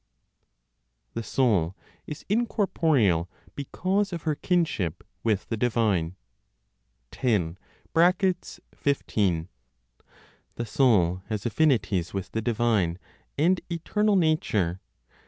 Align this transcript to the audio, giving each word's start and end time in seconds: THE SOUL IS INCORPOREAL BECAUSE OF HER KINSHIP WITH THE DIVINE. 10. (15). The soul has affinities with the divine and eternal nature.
THE 1.13 1.21
SOUL 1.21 1.77
IS 2.07 2.25
INCORPOREAL 2.27 3.29
BECAUSE 3.53 4.11
OF 4.11 4.23
HER 4.23 4.33
KINSHIP 4.33 5.03
WITH 5.23 5.47
THE 5.49 5.57
DIVINE. 5.57 6.15
10. 7.11 7.59
(15). 8.71 9.47
The 10.55 10.65
soul 10.65 11.21
has 11.27 11.45
affinities 11.45 12.15
with 12.15 12.31
the 12.31 12.41
divine 12.41 12.97
and 13.37 13.61
eternal 13.69 14.15
nature. 14.15 14.81